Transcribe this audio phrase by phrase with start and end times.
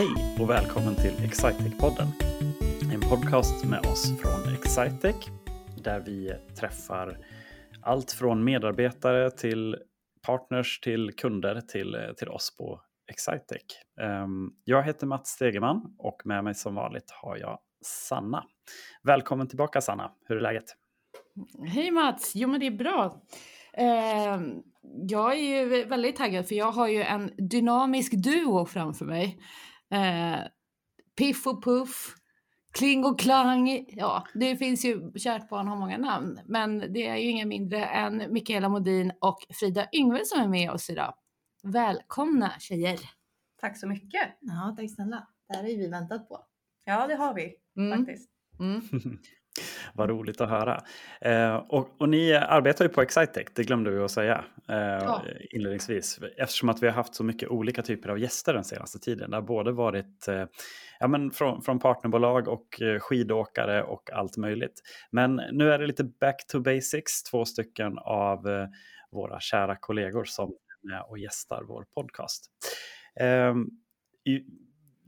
[0.00, 2.06] Hej och välkommen till Excitec-podden.
[2.94, 5.16] En podcast med oss från Excitec
[5.82, 7.18] där vi träffar
[7.82, 9.76] allt från medarbetare till
[10.22, 13.62] partners till kunder till, till oss på Excitec.
[14.00, 18.44] Ehm, jag heter Mats Stegeman och med mig som vanligt har jag Sanna.
[19.02, 20.76] Välkommen tillbaka Sanna, hur är läget?
[21.66, 22.32] Hej Mats!
[22.34, 23.22] Jo men det är bra.
[23.72, 24.40] Eh,
[25.08, 29.38] jag är ju väldigt taggad för jag har ju en dynamisk duo framför mig.
[29.90, 30.40] Eh,
[31.18, 32.14] piff och Puff,
[32.72, 33.86] Kling och Klang.
[33.88, 37.84] Ja, det finns ju, kärt barn har många namn, men det är ju inga mindre
[37.84, 41.14] än Mikaela Modin och Frida Yngve som är med oss idag.
[41.62, 43.00] Välkomna tjejer!
[43.60, 44.38] Tack så mycket!
[44.40, 45.26] Ja, tack snälla.
[45.48, 46.44] Det här har ju vi väntat på.
[46.84, 47.98] Ja, det har vi mm.
[47.98, 48.30] faktiskt.
[48.58, 48.80] Mm.
[49.94, 50.82] Vad roligt att höra.
[51.20, 55.22] Eh, och, och, ni arbetar ju på Excitec, det glömde vi att säga eh, ja.
[55.50, 56.20] inledningsvis.
[56.36, 59.30] Eftersom att vi har haft så mycket olika typer av gäster den senaste tiden.
[59.30, 60.44] Det har både varit eh,
[61.00, 64.80] ja, men från, från partnerbolag och eh, skidåkare och allt möjligt.
[65.10, 68.66] Men nu är det lite back to basics, två stycken av eh,
[69.10, 72.46] våra kära kollegor som är med och gästar vår podcast.
[73.20, 73.66] Ehm,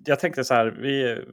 [0.05, 1.25] jag tänkte så här, vi,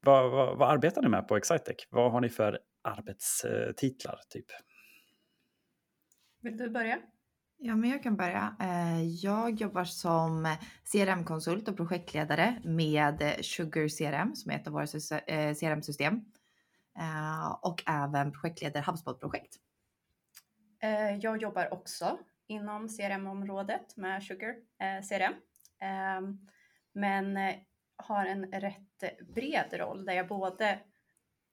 [0.00, 1.76] vad, vad, vad, arbetar ni med på Excitec?
[1.90, 4.20] Vad har ni för arbetstitlar?
[4.28, 4.46] typ?
[6.42, 6.98] Vill du börja?
[7.62, 8.56] Ja, men jag kan börja.
[8.60, 10.56] Eh, jag jobbar som
[10.92, 14.84] CRM-konsult och projektledare med Sugar CRM som är ett av våra
[15.26, 16.14] eh, CRM-system
[16.98, 19.56] eh, och även projektledare HubSpot-projekt.
[21.20, 24.54] Jag jobbar också inom CRM-området med Sugar
[25.08, 25.34] CRM.
[26.92, 27.38] Men
[28.04, 30.78] har en rätt bred roll där jag både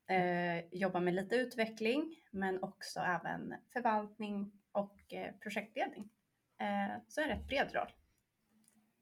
[0.09, 6.09] eh, jobbar med lite utveckling men också även förvaltning och eh, projektledning.
[6.59, 7.91] Eh, så en rätt bred roll.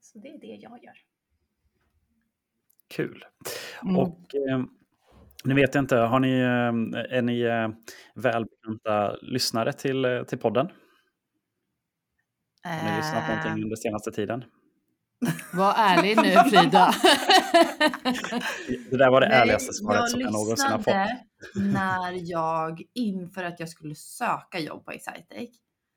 [0.00, 0.98] Så det är det jag gör.
[2.88, 3.24] Kul.
[3.82, 3.96] Mm.
[3.96, 4.64] Och eh,
[5.44, 7.68] ni vet inte, har ni, eh, är ni eh,
[8.14, 10.68] välbekanta lyssnare till, till podden?
[12.62, 14.44] Har ni lyssnat någonting under senaste tiden?
[15.52, 16.94] Var ärlig nu Frida.
[18.90, 21.20] det där var det Nej, ärligaste svaret som jag någonsin har fått.
[21.54, 25.50] när jag inför att jag skulle söka jobb på Excitec.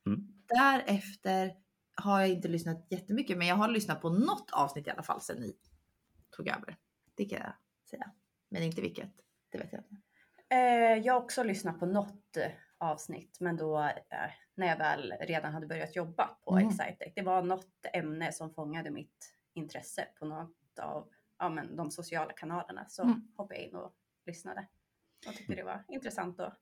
[0.06, 0.28] Mm.
[0.48, 1.52] Därefter
[1.96, 5.22] har jag inte lyssnat jättemycket, men jag har lyssnat på något avsnitt i alla fall
[5.22, 5.54] sedan ni
[6.38, 6.78] tog över.
[7.16, 7.54] Det kan jag
[7.90, 8.12] säga.
[8.50, 9.12] Men inte vilket,
[9.52, 9.96] det vet jag inte.
[10.50, 12.38] Eh, jag har också lyssnat på något
[12.80, 16.68] avsnitt, men då eh, när jag väl redan hade börjat jobba på mm.
[16.68, 17.14] Excitec.
[17.16, 22.34] Det var något ämne som fångade mitt intresse på något av ja, men, de sociala
[22.34, 22.86] kanalerna.
[22.90, 23.28] Så mm.
[23.38, 23.94] hoppade jag in och
[24.26, 24.68] lyssnade.
[25.26, 26.54] Jag tyckte det var intressant och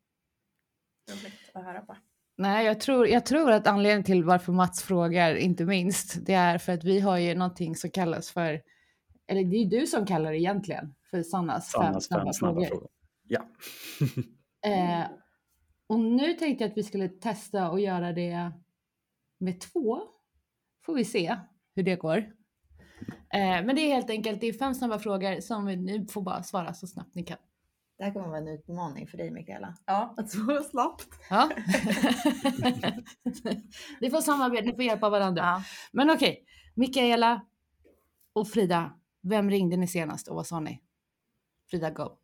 [1.11, 1.95] roligt att höra på.
[2.37, 6.57] Nej, jag tror, jag tror att anledningen till varför Mats frågar, inte minst, det är
[6.57, 8.61] för att vi har ju någonting som kallas för,
[9.27, 12.67] eller det är du som kallar det egentligen, för Sannas, Sannas fem snabba, snabba frågor.
[12.67, 12.89] frågor.
[13.23, 13.41] Ja.
[14.69, 15.05] eh,
[15.87, 18.51] och nu tänkte jag att vi skulle testa och göra det
[19.37, 20.01] med två.
[20.85, 21.37] Får vi se
[21.75, 22.17] hur det går.
[23.33, 26.21] Eh, men det är helt enkelt, det är fem snabba frågor som vi nu får
[26.21, 27.37] bara svara så snabbt ni kan.
[27.97, 29.77] Det här kommer vara en utmaning för dig Mikaela.
[29.85, 30.13] Ja.
[30.17, 31.07] Att svara snabbt.
[31.29, 31.49] Ja.
[34.01, 35.41] ni får samarbeta, ni får hjälpa varandra.
[35.43, 35.63] Ja.
[35.91, 36.43] Men okej, okay.
[36.75, 37.45] Mikaela
[38.33, 40.81] och Frida, vem ringde ni senast och vad sa ni?
[41.69, 42.17] Frida, go.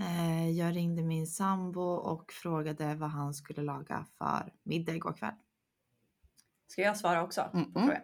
[0.00, 5.34] Eh, jag ringde min sambo och frågade vad han skulle laga för middag igår kväll.
[6.66, 7.50] Ska jag svara också?
[7.54, 7.88] Mm -mm.
[7.88, 8.00] Jag.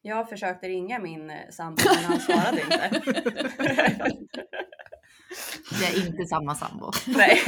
[0.00, 3.02] jag försökte ringa min eh, sambo men han svarade inte.
[5.80, 6.90] Det är inte samma sambo.
[7.06, 7.38] Nej.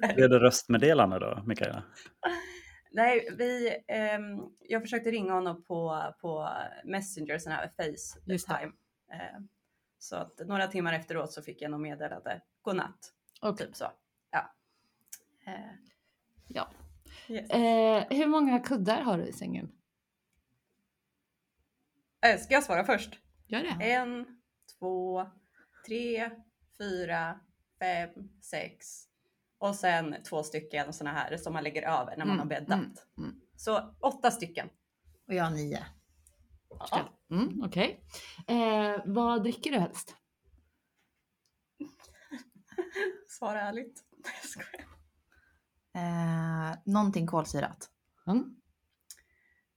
[0.14, 1.82] Blev det röstmeddelande då, Mikaela?
[2.92, 3.68] Nej, vi,
[4.16, 6.48] um, jag försökte ringa honom på, på
[6.84, 8.72] Messenger, sån här Facetime.
[9.12, 9.46] Uh,
[10.00, 13.12] så att några timmar efteråt så fick jag nog meddelande godnatt.
[13.42, 13.66] Okay.
[13.66, 13.92] Typ så.
[14.30, 14.54] Ja.
[15.46, 15.60] Eh.
[16.48, 16.68] ja.
[17.28, 17.50] Yes.
[17.50, 19.72] Eh, hur många kuddar har du i sängen?
[22.26, 23.18] Eh, ska jag svara först?
[23.46, 23.92] Gör det.
[23.92, 24.40] En,
[24.78, 25.26] två,
[25.86, 26.30] tre,
[26.78, 27.40] fyra,
[27.78, 28.10] fem,
[28.42, 29.06] sex
[29.58, 32.78] och sen två stycken sådana här som man lägger över när man mm, har bäddat.
[32.78, 33.40] Mm, mm.
[33.56, 34.68] Så åtta stycken.
[35.28, 35.86] Och jag har nio.
[36.90, 37.19] Ja.
[37.30, 38.04] Mm, Okej.
[38.44, 38.56] Okay.
[38.56, 40.16] Eh, vad dricker du helst?
[43.28, 44.04] Svara ärligt.
[44.56, 44.64] Jag.
[46.02, 47.90] Eh, någonting kolsyrat.
[48.26, 48.56] Mm.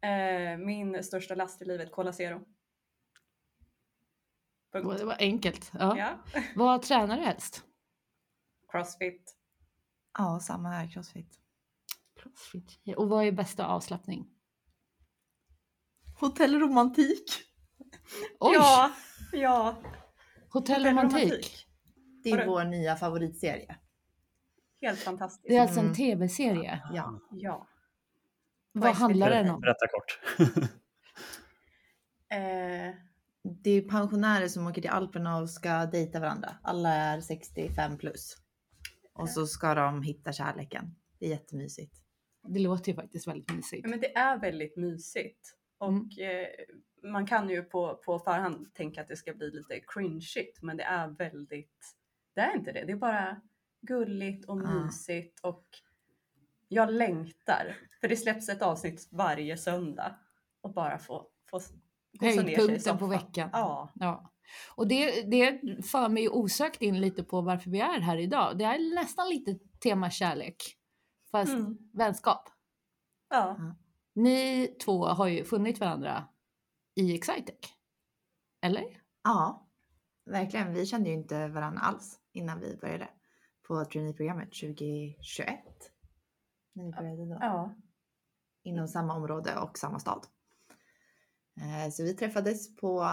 [0.02, 2.46] Eh, min största last i livet, Cola Zero.
[4.72, 4.98] Punkt.
[4.98, 5.72] Det var enkelt.
[5.74, 5.98] Ja.
[5.98, 6.20] ja.
[6.56, 7.64] Vad tränar du helst?
[8.72, 9.36] Crossfit.
[10.18, 10.88] Ja, samma här.
[10.92, 11.40] Crossfit.
[12.16, 12.98] Crossfit.
[12.98, 14.33] Och vad är bästa avslappning?
[16.24, 17.26] Hotellromantik.
[18.40, 18.54] Oj!
[18.56, 18.92] Ja.
[19.32, 19.76] Ja.
[20.50, 21.68] Hotell Romantik.
[22.24, 23.76] Det är vår nya favoritserie.
[24.82, 25.46] Helt fantastiskt.
[25.48, 25.96] Det är alltså en mm.
[25.96, 26.82] tv-serie?
[26.94, 27.20] Ja.
[27.32, 27.68] ja.
[28.72, 29.62] Vad handlar den om?
[29.62, 30.20] Berätta kort.
[32.30, 32.96] eh,
[33.64, 36.56] det är pensionärer som åker till Alperna och ska dejta varandra.
[36.64, 38.38] Alla är 65 plus.
[39.14, 40.96] Och så ska de hitta kärleken.
[41.20, 41.96] Det är jättemysigt.
[42.48, 43.82] Det låter ju faktiskt väldigt mysigt.
[43.84, 45.58] Ja, men det är väldigt mysigt.
[45.84, 46.10] Och mm.
[46.20, 46.48] eh,
[47.12, 50.84] man kan ju på, på förhand tänka att det ska bli lite cringeigt, men det
[50.84, 51.96] är väldigt,
[52.36, 52.86] det är inte det.
[52.86, 53.42] Det är bara
[53.82, 55.66] gulligt och mysigt och
[56.68, 57.78] jag längtar.
[58.02, 60.16] För det släpps ett avsnitt varje söndag
[60.62, 61.60] och bara få, få
[62.20, 63.50] Höjdpunkten på veckan.
[63.54, 63.94] Ja.
[63.96, 64.32] ja.
[64.76, 68.58] Och det, det för mig osökt in lite på varför vi är här idag.
[68.58, 70.56] Det är nästan lite tema kärlek,
[71.32, 71.78] fast mm.
[71.94, 72.50] vänskap.
[73.30, 73.58] Ja.
[74.14, 76.28] Ni två har ju funnit varandra
[76.96, 77.56] i Excitec.
[78.62, 78.84] Eller?
[79.24, 79.68] Ja,
[80.26, 80.74] verkligen.
[80.74, 83.10] Vi kände ju inte varandra alls innan vi började
[83.68, 85.60] på traineeprogrammet 2021.
[86.74, 87.38] När vi började då.
[87.42, 87.76] Ja.
[88.64, 90.28] Inom samma område och samma stad.
[91.62, 93.10] Eh, så vi träffades på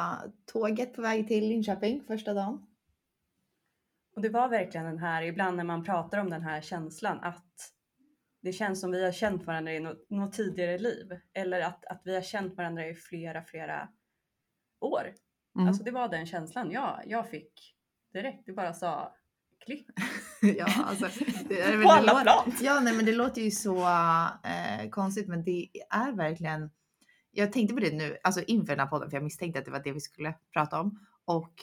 [0.53, 2.67] tåget på väg till Linköping första dagen.
[4.17, 7.73] Och det var verkligen den här, ibland när man pratar om den här känslan att
[8.42, 11.20] det känns som vi har känt varandra i något, något tidigare liv.
[11.34, 13.88] Eller att, att vi har känt varandra i flera, flera
[14.81, 15.14] år.
[15.56, 15.69] Mm.
[15.69, 17.76] Alltså det var den känslan jag, jag fick
[18.12, 18.46] direkt.
[18.46, 19.14] Du bara sa
[19.64, 19.87] klick.
[20.58, 21.08] ja, alltså,
[21.48, 22.52] det, är, På alla plan.
[22.60, 23.76] Ja, nej, men det låter ju så
[24.44, 26.70] eh, konstigt, men det är verkligen.
[27.31, 29.70] Jag tänkte på det nu, alltså inför den här podden, för jag misstänkte att det
[29.70, 31.54] var det vi skulle prata om och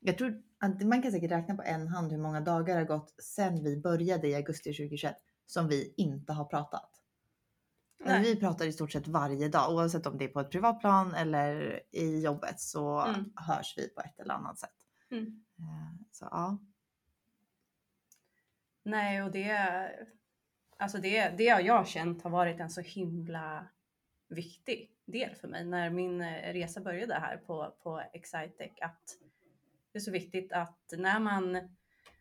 [0.00, 3.14] jag tror att man kan säkert räkna på en hand hur många dagar har gått
[3.22, 5.16] sedan vi började i augusti 2021
[5.50, 6.90] som vi inte har pratat.
[8.04, 8.22] Nej.
[8.22, 11.14] Vi pratar i stort sett varje dag oavsett om det är på ett privat plan
[11.14, 13.32] eller i jobbet så mm.
[13.36, 14.76] hörs vi på ett eller annat sätt.
[15.10, 15.44] Mm.
[15.58, 16.58] Eh, så ja.
[18.82, 19.56] Nej, och det,
[20.76, 23.66] alltså det, det har jag känt har varit en så himla
[24.28, 29.18] viktig del för mig när min resa började här på, på Excitec att
[29.92, 31.68] det är så viktigt att när man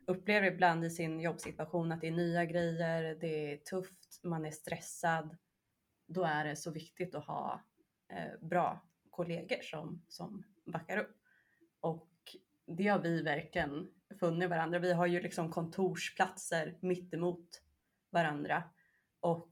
[0.10, 4.52] upplever ibland i sin jobbsituation att det är nya grejer, det är tufft, man är
[4.52, 5.38] stressad,
[6.08, 7.62] då är det så viktigt att ha
[8.10, 11.18] eh, bra kollegor som, som backar upp.
[11.80, 12.10] Och
[12.66, 14.80] det har vi verkligen funnit varandra.
[14.80, 17.62] Vi har ju liksom kontorsplatser mittemot
[18.10, 18.64] varandra
[19.20, 19.50] och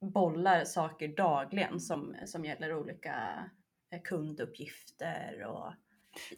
[0.00, 3.44] bollar saker dagligen som, som gäller olika
[3.90, 5.72] eh, kunduppgifter och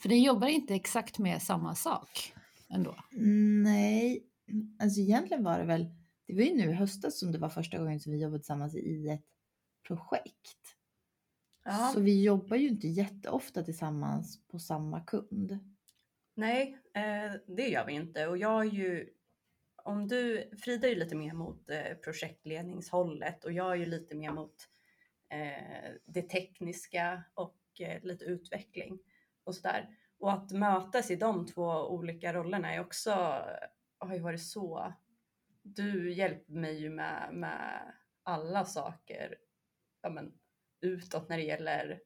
[0.03, 2.35] för ni jobbar inte exakt med samma sak
[2.71, 2.97] ändå?
[3.65, 4.27] Nej,
[4.79, 5.87] alltså egentligen var det väl,
[6.27, 8.75] det var ju nu i höstas som det var första gången som vi jobbade tillsammans
[8.75, 9.25] i ett
[9.87, 10.77] projekt.
[11.65, 11.91] Ja.
[11.95, 15.59] Så vi jobbar ju inte jätteofta tillsammans på samma kund.
[16.35, 19.11] Nej, eh, det gör vi inte och jag är ju
[19.85, 24.15] om du, Frida är ju lite mer mot eh, projektledningshållet och jag är ju lite
[24.15, 24.55] mer mot
[25.31, 28.99] eh, det tekniska och eh, lite utveckling
[29.45, 29.89] och sådär.
[30.21, 33.11] Och att mötas i de två olika rollerna är också,
[33.99, 34.93] har ju varit så,
[35.63, 39.37] du hjälper mig ju med, med alla saker
[40.03, 40.33] ja, men,
[40.81, 42.01] utåt när det gäller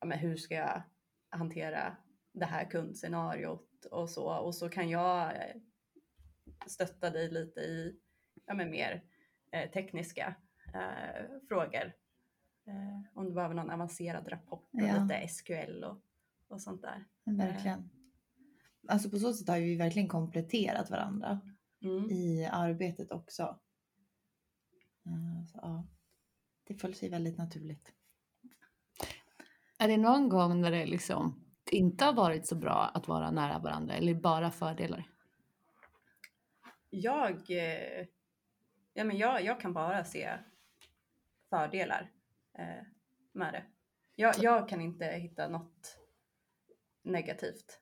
[0.00, 0.82] ja, men, hur ska jag
[1.28, 1.96] hantera
[2.32, 4.38] det här kundscenariot och så.
[4.38, 5.32] Och så kan jag
[6.66, 7.96] stötta dig lite i
[8.46, 9.04] ja, men, mer
[9.52, 10.34] eh, tekniska
[10.74, 11.92] eh, frågor.
[12.66, 15.02] Eh, om du behöver någon avancerad rapport och ja.
[15.02, 16.02] lite SQL och
[16.50, 17.04] och sånt där.
[17.24, 17.90] Verkligen.
[18.88, 21.40] Alltså på så sätt har vi verkligen kompletterat varandra
[21.82, 22.10] mm.
[22.10, 23.42] i arbetet också.
[25.06, 25.86] Eh, så, ja,
[26.64, 27.92] det föll sig väldigt naturligt.
[29.78, 33.58] Är det någon gång när det liksom inte har varit så bra att vara nära
[33.58, 35.08] varandra eller bara fördelar?
[36.90, 38.06] Jag, eh,
[38.94, 40.38] ja, men jag, jag kan bara se
[41.50, 42.10] fördelar
[42.58, 42.84] eh,
[43.32, 43.64] med det.
[44.14, 45.99] Jag, jag kan inte hitta något
[47.04, 47.80] negativt?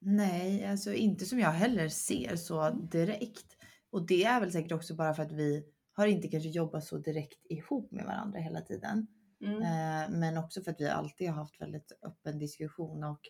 [0.00, 3.56] Nej, alltså inte som jag heller ser så direkt.
[3.90, 6.98] Och det är väl säkert också bara för att vi har inte kanske jobbat så
[6.98, 9.06] direkt ihop med varandra hela tiden.
[9.40, 9.62] Mm.
[9.62, 13.20] Eh, men också för att vi alltid har haft väldigt öppen diskussion och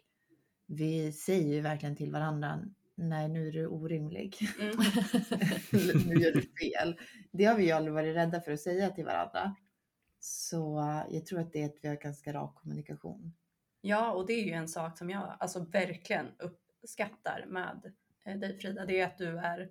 [0.67, 2.61] vi säger ju verkligen till varandra
[3.03, 4.37] Nej, nu är du orimlig.
[4.61, 4.77] Mm.
[6.07, 7.01] nu gör du fel.
[7.33, 9.57] Det har vi ju aldrig varit rädda för att säga till varandra.
[10.19, 13.33] Så jag tror att det är att vi har ganska rak kommunikation.
[13.81, 17.93] Ja, och det är ju en sak som jag alltså verkligen uppskattar med
[18.25, 18.87] eh, dig Frida.
[18.87, 19.71] Det är att du är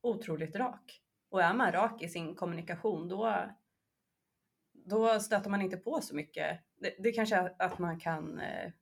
[0.00, 1.02] otroligt rak.
[1.28, 3.50] Och är man rak i sin kommunikation då,
[4.72, 6.60] då stöter man inte på så mycket.
[6.76, 8.72] Det, det kanske är att man kan eh,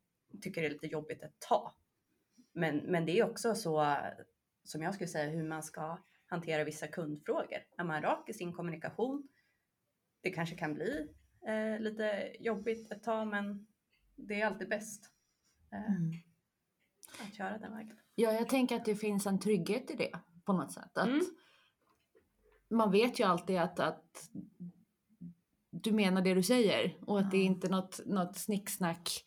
[0.43, 1.73] tycka det är lite jobbigt ett tag.
[2.53, 3.97] Men, men det är också så,
[4.65, 7.59] som jag skulle säga, hur man ska hantera vissa kundfrågor.
[7.77, 9.29] Är man rak i sin kommunikation,
[10.21, 11.09] det kanske kan bli
[11.47, 13.67] eh, lite jobbigt ett tag, men
[14.19, 15.11] det är alltid bäst
[15.73, 16.13] eh, mm.
[17.21, 17.97] att köra den vägen.
[18.15, 20.99] Ja, jag tänker att det finns en trygghet i det på något sätt.
[20.99, 21.25] Att mm.
[22.71, 24.31] Man vet ju alltid att, att
[25.71, 29.25] du menar det du säger och att det är inte något, något snicksnack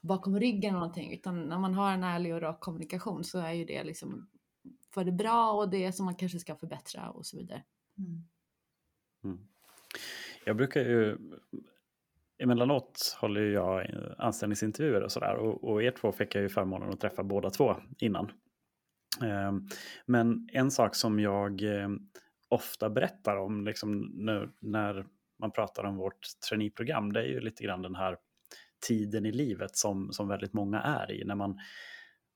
[0.00, 3.52] bakom ryggen eller någonting utan när man har en ärlig och rak kommunikation så är
[3.52, 4.30] ju det liksom
[4.94, 7.64] för det bra och det som man kanske ska förbättra och så vidare.
[7.98, 8.28] Mm.
[9.24, 9.48] Mm.
[10.44, 11.18] Jag brukar ju
[12.40, 13.86] emellanåt håller jag
[14.18, 17.76] anställningsintervjuer och sådär och, och er två fick jag ju förmånen att träffa båda två
[17.98, 18.30] innan.
[19.22, 19.68] Ehm,
[20.06, 21.98] men en sak som jag ehm,
[22.48, 24.00] ofta berättar om liksom
[24.60, 25.06] när
[25.40, 28.16] man pratar om vårt traineeprogram, det är ju lite grann den här
[28.88, 31.24] tiden i livet som, som väldigt många är i.
[31.24, 31.58] När man,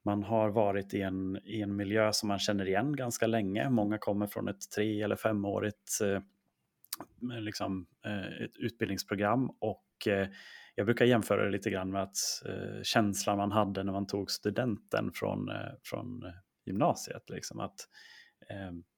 [0.05, 3.71] man har varit i en, i en miljö som man känner igen ganska länge.
[3.71, 6.23] Många kommer från ett tre eller femårigt eh,
[7.41, 10.29] liksom, eh, ett utbildningsprogram och Eh,
[10.75, 14.31] jag brukar jämföra det lite grann med att eh, känslan man hade när man tog
[14.31, 16.23] studenten från, eh, från
[16.67, 17.31] gymnasiet.
[17.31, 17.77] Liksom, att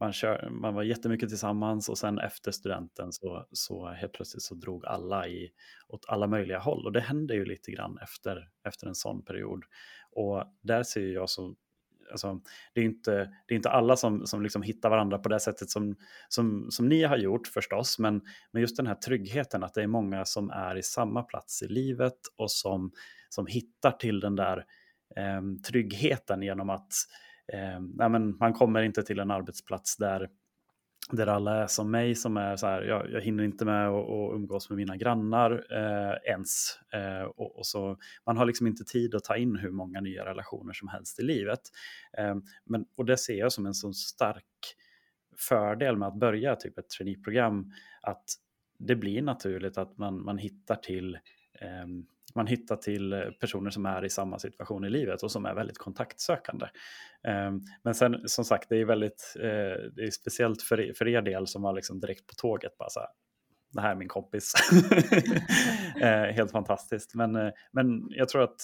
[0.01, 4.55] man, kör, man var jättemycket tillsammans och sen efter studenten så, så helt plötsligt så
[4.55, 5.51] drog alla i,
[5.89, 6.87] åt alla möjliga håll.
[6.87, 9.65] Och det hände ju lite grann efter, efter en sån period.
[10.11, 11.55] Och där ser jag så
[12.11, 12.41] Alltså,
[12.73, 13.11] det, är inte,
[13.47, 15.97] det är inte alla som, som liksom hittar varandra på det sättet som,
[16.29, 18.21] som, som ni har gjort förstås, men,
[18.53, 21.69] men just den här tryggheten att det är många som är i samma plats i
[21.69, 22.93] livet och som,
[23.29, 24.65] som hittar till den där
[25.17, 26.93] eh, tryggheten genom att
[27.53, 30.29] eh, nej men man kommer inte till en arbetsplats där,
[31.11, 34.35] där alla är som mig som är så här, jag, jag hinner inte med att
[34.35, 36.79] umgås med mina grannar eh, ens.
[36.93, 37.97] Eh, och, och, så,
[38.27, 41.23] man har liksom inte tid att ta in hur många nya relationer som helst i
[41.23, 41.61] livet.
[42.19, 42.35] Eh,
[42.65, 44.45] men, och det ser jag som en så stark
[45.49, 47.73] fördel med att börja typ ett traineeprogram,
[48.03, 48.25] att
[48.79, 51.19] det blir naturligt att man, man hittar till
[51.61, 55.47] ehm, man hittar till eh, personer som är i samma situation i livet och som
[55.47, 56.67] är väldigt kontaktsökande.
[57.29, 61.09] Ehm, men sen som sagt, det är väldigt eh, det är speciellt för, er, för
[61.09, 62.79] er del som var liksom direkt på tåget.
[62.79, 63.09] Bara så här,
[63.73, 64.53] det här är min kompis.
[66.01, 67.15] Eh, helt fantastiskt.
[67.15, 68.61] Men, men jag tror att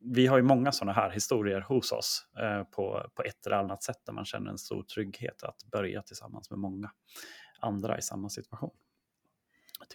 [0.00, 2.26] vi har ju många sådana här historier hos oss
[2.76, 6.50] på, på ett eller annat sätt där man känner en stor trygghet att börja tillsammans
[6.50, 6.90] med många
[7.60, 8.70] andra i samma situation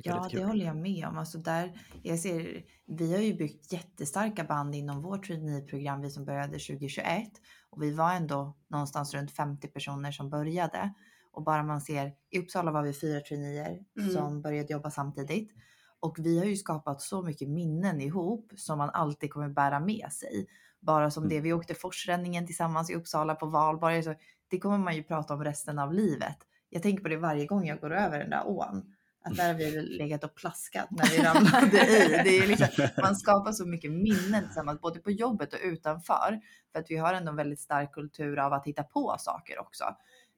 [0.03, 1.17] ja, det, det håller jag med om.
[1.17, 6.25] Alltså där, jag ser, vi har ju byggt jättestarka band inom vårt traineeprogram, vi som
[6.25, 7.29] började 2021.
[7.69, 10.93] Och vi var ändå någonstans runt 50 personer som började.
[11.31, 14.09] Och bara man ser, i Uppsala var vi fyra traineer mm.
[14.09, 15.51] som började jobba samtidigt.
[15.99, 20.11] Och vi har ju skapat så mycket minnen ihop som man alltid kommer bära med
[20.11, 20.47] sig.
[20.79, 21.35] Bara som mm.
[21.35, 24.03] det, vi åkte forsränningen tillsammans i Uppsala på valborg.
[24.03, 24.15] Så
[24.47, 26.37] det kommer man ju prata om resten av livet.
[26.69, 28.93] Jag tänker på det varje gång jag går över den där ån.
[29.23, 32.21] Att där har vi legat och plaskat när vi ramlade i.
[32.23, 36.39] Det är liksom, man skapar så mycket minnen tillsammans, både på jobbet och utanför.
[36.71, 39.83] För att vi har ändå en väldigt stark kultur av att hitta på saker också.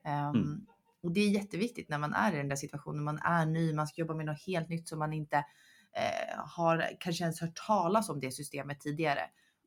[0.05, 0.65] Um, mm.
[1.03, 3.03] Och det är jätteviktigt när man är i den där situationen.
[3.03, 5.37] Man är ny, man ska jobba med något helt nytt som man inte
[5.93, 9.21] eh, har kanske ens hört talas om det systemet tidigare.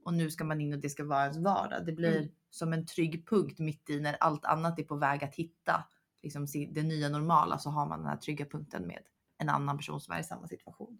[0.04, 1.86] Och nu ska man in och det ska vara ens vardag.
[1.86, 2.28] Det blir mm.
[2.50, 5.84] som en trygg punkt mitt i när allt annat är på väg att hitta
[6.26, 9.02] liksom, det nya normala så har man den här trygga punkten med
[9.38, 10.98] en annan person som är i samma situation.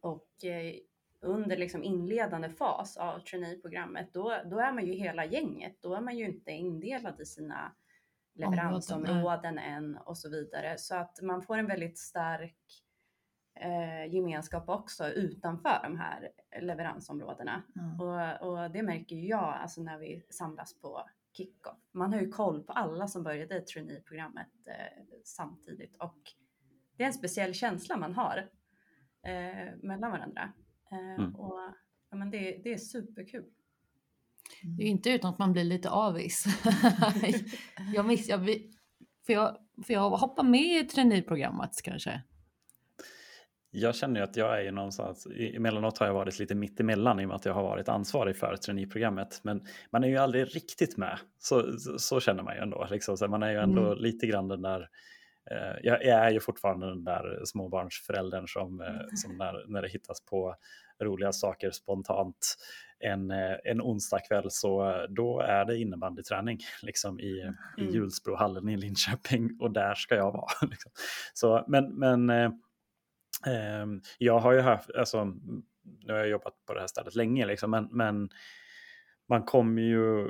[0.00, 0.74] Och eh,
[1.20, 5.82] under liksom inledande fas av traineeprogrammet, då, då är man ju hela gänget.
[5.82, 7.72] Då är man ju inte indelad i sina
[8.34, 10.78] leveransområden än och så vidare.
[10.78, 12.84] Så att man får en väldigt stark
[13.60, 16.30] eh, gemenskap också utanför de här
[16.60, 17.62] leveransområdena.
[17.76, 18.00] Mm.
[18.00, 21.78] Och, och, det märker ju jag alltså när vi samlas på kickoff.
[21.92, 26.18] Man har ju koll på alla som började i traineeprogrammet eh, samtidigt och
[26.96, 28.50] det är en speciell känsla man har
[29.26, 30.52] eh, mellan varandra.
[30.92, 31.34] Eh, mm.
[31.34, 31.58] och,
[32.10, 33.44] ja, men det, det är superkul.
[34.62, 36.44] Det är inte utan att man blir lite avis.
[37.94, 38.40] jag miss, jag,
[39.26, 42.22] får, jag, får jag hoppa med i traineeprogrammet kanske?
[43.74, 47.20] Jag känner ju att jag är ju någonstans, emellanåt har jag varit lite mitt emellan
[47.20, 49.40] i och med att jag har varit ansvarig för traineeprogrammet.
[49.42, 52.86] Men man är ju aldrig riktigt med, så, så, så känner man ju ändå.
[52.90, 53.16] Liksom.
[53.16, 53.98] Så man är ju ändå mm.
[53.98, 54.88] lite grann den där
[55.50, 59.06] Eh, jag, är ju fortfarande den där småbarnsföräldern som, eh, mm.
[59.16, 60.56] som när, när det hittas på
[61.02, 62.56] roliga saker spontant
[62.98, 67.54] en, eh, en onsdagkväll så då är det innebandyträning liksom i, mm.
[67.78, 70.52] i Hjulsbrohallen i Linköping och där ska jag vara.
[70.70, 70.92] Liksom.
[71.34, 72.50] Så, men men eh,
[73.46, 75.24] Ehm, jag har ju haft, alltså,
[76.04, 78.28] nu har jag jobbat på det här stället länge, liksom, men, men
[79.28, 80.28] man kommer ju,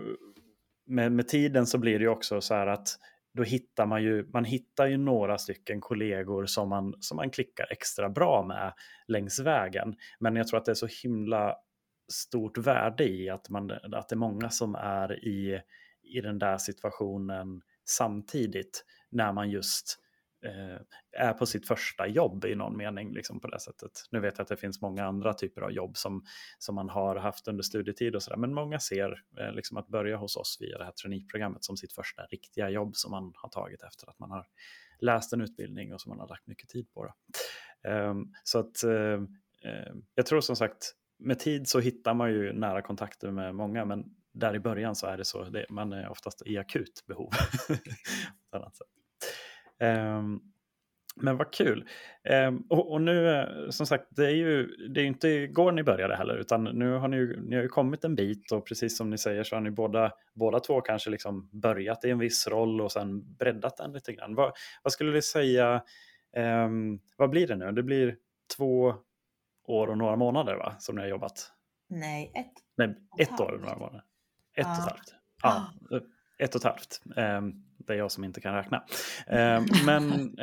[0.86, 2.88] med, med tiden så blir det ju också så här att
[3.34, 7.66] då hittar man ju, man hittar ju några stycken kollegor som man, som man klickar
[7.70, 8.72] extra bra med
[9.06, 9.94] längs vägen.
[10.20, 11.56] Men jag tror att det är så himla
[12.12, 15.60] stort värde i att, man, att det är många som är i,
[16.02, 20.01] i den där situationen samtidigt när man just
[20.44, 20.80] Eh,
[21.12, 23.12] är på sitt första jobb i någon mening.
[23.12, 23.90] Liksom på det sättet.
[24.10, 26.24] Nu vet jag att det finns många andra typer av jobb som,
[26.58, 30.16] som man har haft under studietid och sådär, men många ser eh, liksom att börja
[30.16, 33.82] hos oss via det här traineeprogrammet som sitt första riktiga jobb som man har tagit
[33.82, 34.46] efter att man har
[34.98, 37.14] läst en utbildning och som man har lagt mycket tid på.
[37.84, 39.22] Eh, så att eh,
[39.70, 43.84] eh, jag tror som sagt, med tid så hittar man ju nära kontakter med många,
[43.84, 47.30] men där i början så är det så, det, man är oftast i akut behov.
[48.50, 49.01] på annat sätt.
[49.82, 50.52] Um,
[51.16, 51.88] men vad kul.
[52.48, 55.82] Um, och, och, nu, eh, som sagt, det är ju det är inte igår ni
[55.82, 59.10] började heller, utan nu har ni, ni har ju kommit en bit och precis som
[59.10, 62.80] ni säger så har ni båda, båda två kanske liksom börjat i en viss roll
[62.80, 64.34] och sen breddat den lite grann.
[64.34, 65.82] Vad, vad skulle du säga,
[66.36, 67.72] um, vad blir det nu?
[67.72, 68.16] Det blir
[68.56, 68.94] två
[69.66, 71.52] år och några månader va, som ni har jobbat?
[71.88, 72.52] Nej, ett.
[72.76, 74.04] Nej, ett år och några månader.
[74.54, 75.14] Ett och ett halvt.
[75.42, 75.72] Ja,
[76.42, 77.02] ett och ett halvt.
[77.16, 78.84] Um, det är jag som inte kan räkna.
[79.26, 80.36] Um, men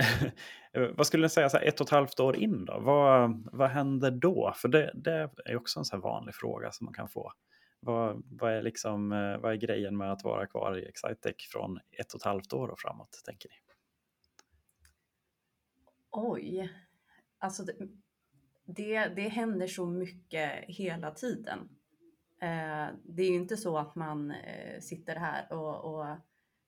[0.96, 2.80] vad skulle ni säga, så här, ett och ett halvt år in då?
[2.80, 4.54] Vad, vad händer då?
[4.56, 7.34] För det, det är också en så vanlig fråga som man kan få.
[7.80, 11.80] Vad, vad, är liksom, eh, vad är grejen med att vara kvar i Excitec från
[11.92, 13.56] ett och ett halvt år och framåt, tänker ni?
[16.12, 16.74] Oj,
[17.38, 17.74] alltså det,
[18.66, 21.79] det, det händer så mycket hela tiden.
[22.42, 26.18] Eh, det är ju inte så att man eh, sitter här och, och,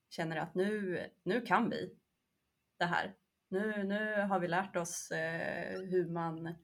[0.09, 1.95] känner att nu, nu kan vi
[2.77, 3.13] det här.
[3.47, 6.55] Nu, nu har vi lärt oss eh, hur man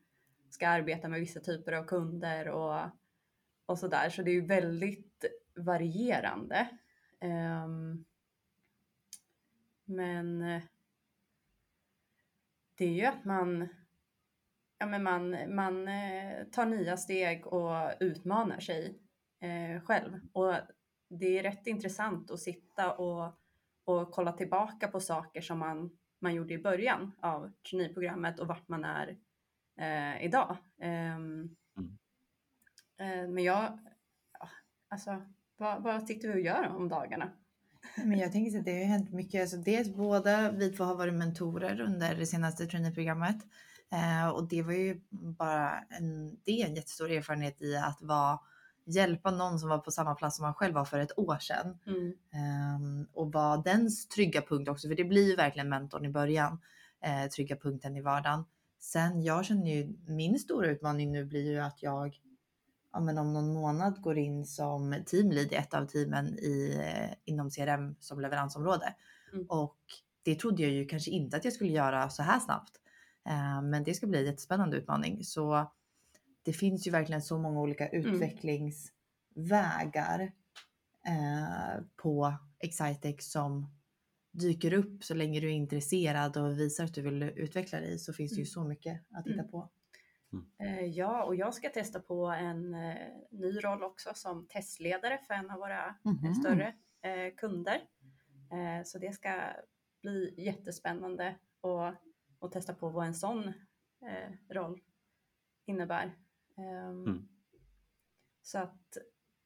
[0.50, 2.90] ska arbeta med vissa typer av kunder och,
[3.66, 4.10] och sådär.
[4.10, 6.68] Så det är ju väldigt varierande.
[7.20, 8.06] Ehm,
[9.86, 10.62] men eh,
[12.76, 13.70] det är ju att man
[14.80, 19.00] ja, men man, man eh, tar nya steg och utmanar sig
[19.42, 20.20] eh, själv.
[20.34, 20.54] Och
[21.10, 23.34] det är rätt intressant att sitta och,
[23.86, 25.90] och kolla tillbaka på saker som man,
[26.22, 29.18] man gjorde i början av traineeprogrammet och vart man är
[29.80, 30.58] eh, idag.
[30.82, 31.98] Ehm, mm.
[33.00, 33.80] Eh, men jag,
[34.90, 35.22] alltså,
[35.58, 37.30] vad, vad sitter vi och gör om dagarna?
[37.96, 39.42] Men jag tänker att det har hänt mycket.
[39.42, 43.38] Alltså dels båda vi två har varit mentorer under det senaste traineeprogrammet.
[43.92, 48.40] Eh, och det var ju bara en, det är en jättestor erfarenhet i att vara,
[48.86, 51.80] hjälpa någon som var på samma plats som man själv var för ett år sedan.
[51.86, 52.12] Mm.
[52.12, 56.62] Eh, och vara dens trygga punkt också, för det blir ju verkligen mentorn i början.
[57.02, 58.46] Eh, trygga punkten i vardagen.
[58.80, 62.20] Sen jag känner ju min stora utmaning nu blir ju att jag
[62.94, 67.16] ja, men om någon månad går in som teamlead i ett av teamen i, eh,
[67.26, 68.96] inom CRM som leveransområde.
[69.34, 69.46] Mm.
[69.50, 69.78] Och
[70.24, 72.80] det trodde jag ju kanske inte att jag skulle göra så här snabbt.
[73.28, 75.24] Eh, men det ska bli en jättespännande utmaning.
[75.24, 75.72] Så
[76.44, 78.14] det finns ju verkligen så många olika mm.
[78.14, 80.32] utvecklingsvägar
[81.08, 83.72] eh, på Excitec som
[84.32, 88.14] dyker upp så länge du är intresserad och visar att du vill utveckla dig så
[88.14, 88.52] finns det ju mm.
[88.52, 89.52] så mycket att titta mm.
[89.52, 89.70] på.
[90.34, 90.46] Mm.
[90.60, 92.72] Eh, ja, och jag ska testa på en
[93.32, 96.36] ny roll också som testledare för en av våra mm.
[96.36, 96.74] större
[97.38, 97.82] kunder.
[98.86, 99.54] Så det ska
[100.02, 101.94] bli jättespännande och
[102.40, 103.48] och testa på vad en sån
[104.02, 104.82] eh, roll
[105.66, 106.18] innebär.
[106.56, 107.28] Um, mm.
[108.42, 108.98] Så att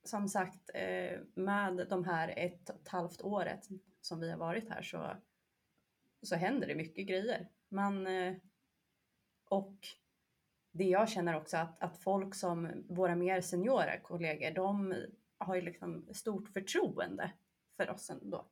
[0.04, 3.68] som sagt, eh, med de här ett och ett halvt året
[4.02, 5.16] som vi har varit här så,
[6.22, 7.50] så händer det mycket grejer.
[7.70, 8.36] Man, eh,
[9.46, 9.78] och
[10.72, 14.96] det jag känner också att, att folk som våra mer seniora kollegor, de
[15.38, 17.32] har ju liksom stort förtroende
[17.78, 18.46] för oss ändå.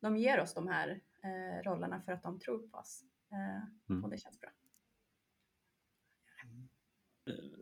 [0.00, 3.04] De ger oss de här eh, rollerna för att de tror på oss.
[3.32, 4.04] Eh, mm.
[4.04, 4.50] Och det känns bra.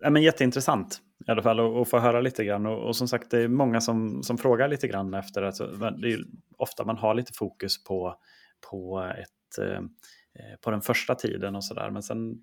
[0.00, 2.66] Ja, men jätteintressant i alla fall att få höra lite grann.
[2.66, 5.42] Och, och, som sagt, det är många som, som frågar lite grann efter.
[5.42, 6.24] Alltså, det är
[6.58, 8.16] ofta man har lite fokus på,
[8.70, 9.80] på, ett, eh,
[10.60, 11.90] på den första tiden och sådär.
[11.90, 12.38] Men sen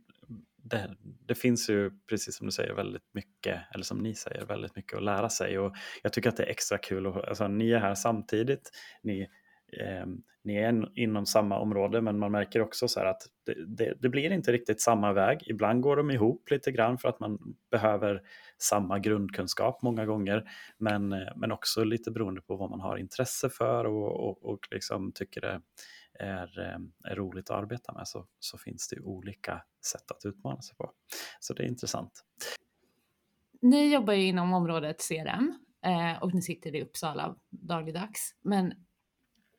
[0.64, 0.96] det,
[1.28, 4.98] det, finns ju, precis som du säger, väldigt mycket, eller som ni säger, väldigt mycket
[4.98, 5.60] att lära sig.
[5.60, 7.08] Och jag tycker att det är extra kul.
[7.08, 8.70] Och, alltså, ni är här samtidigt.
[9.04, 9.28] Ni
[9.74, 10.06] eh,
[10.44, 14.32] ni är inom samma område men man märker också så att det, det, det, blir
[14.32, 15.44] inte riktigt samma väg.
[15.46, 18.22] Ibland går de ihop lite grann för att man behöver
[18.58, 23.50] samma grundkunskap många gånger men, eh, men också lite beroende på vad man har intresse
[23.50, 25.62] för och, och, och liksom tycker det
[26.20, 30.62] är, ehm, är roligt att arbeta med så, så finns det olika sätt att utmana
[30.62, 30.92] sig på.
[31.40, 32.26] Så det är intressant.
[33.62, 35.54] ni jobbar ju inom området CRM
[35.86, 38.36] eh, och ni sitter i Uppsala dagligdags.
[38.42, 38.74] Men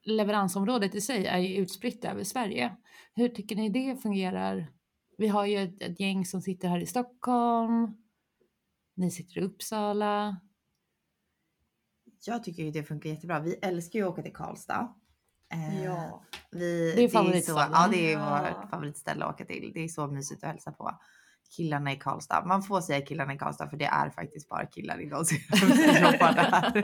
[0.02, 2.76] leveransområdet i sig är ju utspritt över Sverige.
[3.14, 4.72] Hur tycker ni det fungerar?
[5.18, 7.96] Vi har ju ett, ett gäng som sitter här i Stockholm.
[8.94, 10.40] Ni sitter i Uppsala.
[12.26, 13.40] Jag tycker ju det funkar jättebra.
[13.40, 14.94] Vi älskar ju att åka till Karlstad.
[15.52, 16.24] Eh, Ja.
[16.50, 17.68] vi, Det är favoritstället.
[17.72, 19.70] Ja, det är vårt favoritställe att åka till.
[19.74, 21.00] Det är så mysigt att hälsa på
[21.50, 22.44] killarna i Karlstad.
[22.46, 25.38] Man får säga killarna i Karlstad för det är faktiskt bara killar i de som
[26.02, 26.76] jobbar där.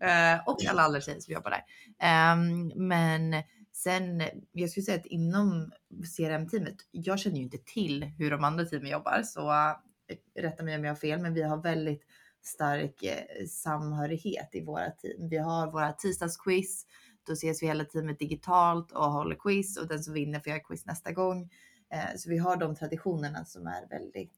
[0.00, 1.64] Eh, och alla andra tjejer som jobbar där.
[1.98, 5.72] Ehm, men sen, jag skulle säga att inom
[6.16, 10.76] CRM-teamet, jag känner ju inte till hur de andra teamen jobbar så eh, rätta mig
[10.76, 12.02] om jag har fel, men vi har väldigt
[12.42, 15.28] stark eh, samhörighet i våra team.
[15.28, 16.86] Vi har våra tisdagsquiz,
[17.26, 20.60] då ses vi hela teamet digitalt och håller quiz och den som vinner får göra
[20.60, 21.50] quiz nästa gång.
[21.92, 24.34] Eh, så vi har de traditionerna som är väldigt,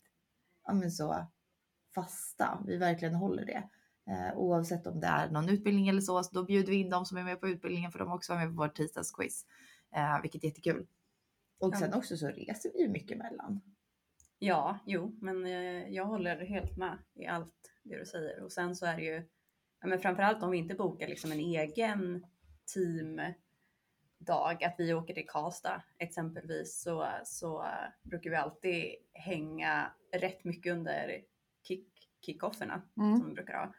[0.67, 1.27] ja men så
[1.95, 2.65] fasta.
[2.67, 3.69] Vi verkligen håller det.
[4.11, 7.05] Eh, oavsett om det är någon utbildning eller så, så då bjuder vi in de
[7.07, 9.47] som är med på utbildningen för de också vara med på vår tisdagsquiz.
[9.97, 10.87] Eh, vilket är jättekul.
[11.59, 11.79] Och Ja.
[11.79, 13.61] sen också så reser vi ju mycket mellan.
[14.39, 15.47] Ja, jo, men
[15.95, 18.43] jag håller helt med i allt det du säger.
[18.43, 19.29] Och sen så är det ju,
[19.85, 22.27] men framförallt om vi inte bokar liksom en egen
[24.19, 27.67] teamdag, att vi åker till Karlstad exempelvis, så, så
[28.03, 31.23] brukar vi alltid hänga rätt mycket under
[31.63, 31.89] kick,
[32.21, 33.19] kickofferna Mm.
[33.19, 33.75] som vi brukar ha.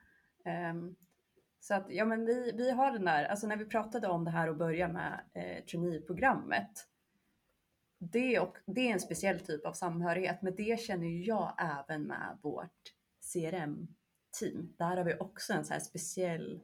[0.52, 0.96] Ehm,
[1.60, 4.32] så att, ja men vi, vi har den där, alltså när vi pratade om det
[4.32, 6.88] här och börja med eh, traineeprogrammet,
[8.00, 12.38] det, och, det är en speciell typ av samhörighet, men det känner jag även med
[12.42, 12.94] vårt
[13.34, 14.74] CRM-team.
[14.78, 16.62] Där har vi också en så här speciell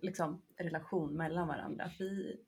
[0.00, 1.90] liksom, relation mellan varandra.
[1.98, 2.40] Vi,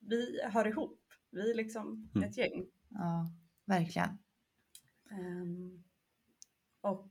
[0.00, 2.28] vi hör ihop, vi är liksom Mm.
[2.28, 2.66] ett gäng.
[2.88, 3.30] Ja,
[3.64, 4.18] verkligen.
[5.10, 5.84] Ehm,
[6.80, 7.10] och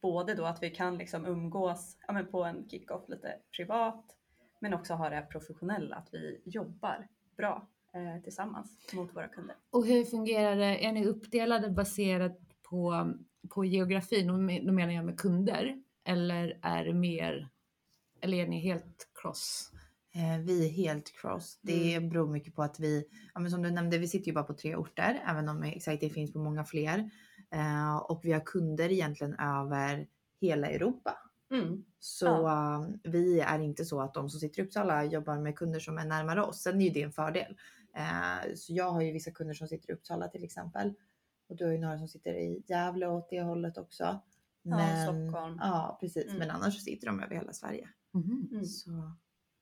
[0.00, 4.16] både då att vi kan liksom umgås ja, men på en kick-off lite privat,
[4.60, 9.56] men också ha det professionella, att vi jobbar bra eh, tillsammans mot våra kunder.
[9.70, 10.84] Och hur fungerar det?
[10.86, 13.12] Är ni uppdelade baserat på,
[13.50, 14.30] på geografin?
[14.30, 15.82] Och med- Då menar jag med kunder.
[16.04, 17.48] Eller är det mer,
[18.20, 19.72] eller är ni helt cross?
[20.16, 21.58] Eh, vi är helt cross.
[21.62, 24.44] Det beror mycket på att vi, ja, men som du nämnde, vi sitter ju bara
[24.44, 27.10] på tre orter, även om Excitec finns på många fler.
[27.50, 30.06] Eh, och vi har kunder egentligen över
[30.40, 31.18] hela Europa.
[31.50, 31.84] Mm.
[31.98, 35.80] Så eh, vi är inte så att de som sitter i Uppsala jobbar med kunder
[35.80, 36.62] som är närmare oss.
[36.62, 37.56] Sen är ju det en fördel.
[37.96, 40.94] Eh, så jag har ju vissa kunder som sitter i Uppsala till exempel.
[41.48, 44.20] Och du har ju några som sitter i Gävle åt det hållet också.
[44.62, 45.58] Ja, Stockholm.
[45.60, 46.26] Ja, precis.
[46.26, 46.38] Mm.
[46.38, 47.88] Men annars så sitter de över hela Sverige.
[48.12, 48.48] Mhm.
[48.52, 48.64] Mm.
[48.64, 48.90] Så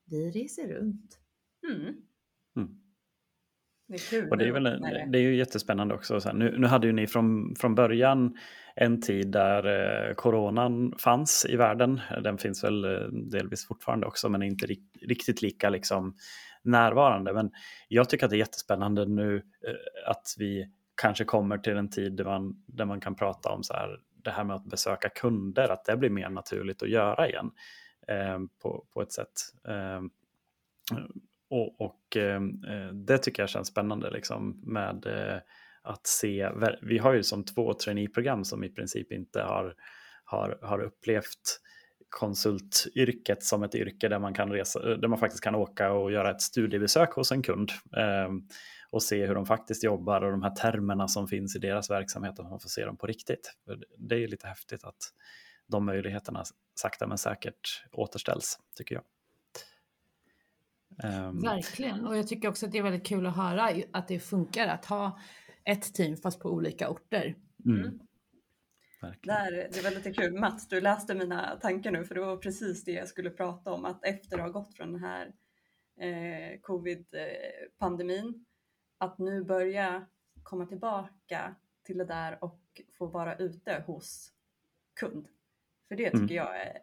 [0.07, 1.19] vi reser runt.
[1.69, 1.95] Mm.
[2.57, 2.81] Mm.
[3.89, 4.31] Det är kul.
[4.31, 4.65] Och det är, väl,
[5.13, 6.21] det är ju jättespännande också.
[6.21, 8.37] Så här, nu, nu hade ju ni från, från början
[8.75, 9.65] en tid där
[10.09, 12.01] eh, coronan fanns i världen.
[12.23, 16.17] Den finns väl eh, delvis fortfarande också men är inte rikt, riktigt lika liksom,
[16.63, 17.33] närvarande.
[17.33, 17.51] Men
[17.89, 20.71] jag tycker att det är jättespännande nu eh, att vi
[21.03, 24.31] kanske kommer till en tid där man, där man kan prata om så här, det
[24.31, 27.51] här med att besöka kunder, att det blir mer naturligt att göra igen
[28.09, 29.33] Eh, på, på ett sätt.
[29.69, 30.01] Eh,
[31.51, 32.41] och, och eh,
[32.93, 35.39] det tycker jag känns spännande liksom med eh,
[35.83, 36.51] att se.
[36.83, 39.75] Vi har ju som två traineeprogram som i princip inte har,
[40.25, 41.61] har, har upplevt
[42.09, 46.31] konsultyrket som ett yrke där man kan resa, där man faktiskt kan åka och göra
[46.31, 48.29] ett studiebesök hos en kund eh,
[48.91, 52.39] och se hur de faktiskt jobbar och de här termerna som finns i deras verksamhet,
[52.39, 53.53] att man får se dem på riktigt.
[53.99, 55.13] Det är ju lite häftigt att
[55.67, 59.05] de möjligheterna sakta men säkert återställs, tycker jag.
[61.05, 64.21] Um, Verkligen, och jag tycker också att det är väldigt kul att höra att det
[64.21, 65.19] funkar att ha
[65.65, 67.37] ett team fast på olika orter.
[67.65, 68.01] Mm.
[69.23, 70.41] Där, det var lite kul.
[70.41, 73.85] Mats, du läste mina tankar nu för det var precis det jag skulle prata om.
[73.85, 75.33] Att efter att ha gått från den här
[76.01, 78.45] eh, covid-pandemin,
[78.99, 80.07] att nu börja
[80.43, 82.61] komma tillbaka till det där och
[82.99, 84.33] få vara ute hos
[85.01, 85.29] kund.
[85.89, 86.35] För det tycker mm.
[86.35, 86.79] jag är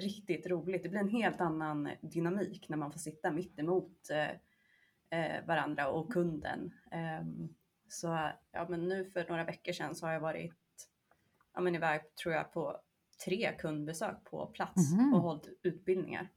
[0.00, 0.82] riktigt roligt.
[0.82, 4.10] Det blir en helt annan dynamik när man får sitta mitt emot
[5.10, 6.72] eh, varandra och kunden.
[6.92, 7.26] Eh,
[7.88, 10.54] så ja, men nu för några veckor sedan så har jag varit
[11.54, 12.80] ja, men iväg tror jag på
[13.24, 16.28] tre kundbesök på plats mm och hållit utbildningar.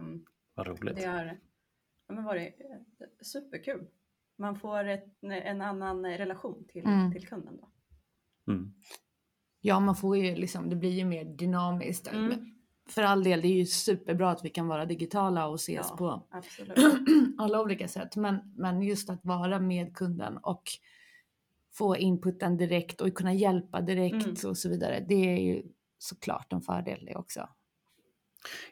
[0.00, 0.96] Um, Vad roligt.
[0.96, 1.38] Det har
[2.06, 2.60] ja, men varit
[3.20, 3.88] superkul.
[4.36, 7.12] Man får ett, en annan relation till, mm.
[7.12, 7.70] till kunden då.
[8.52, 8.74] Mm.
[9.60, 12.12] Ja, man får ju liksom, det blir ju mer dynamiskt.
[12.12, 12.54] Mm.
[12.88, 15.96] För all del, det är ju superbra att vi kan vara digitala och ses ja,
[15.96, 16.78] på absolut.
[17.38, 18.16] alla olika sätt.
[18.16, 20.62] Men, men just att vara med kunden och
[21.72, 24.50] få inputen direkt och kunna hjälpa direkt Mm.
[24.50, 25.04] och så vidare.
[25.08, 25.62] Det är ju
[25.98, 27.48] såklart en fördel det också.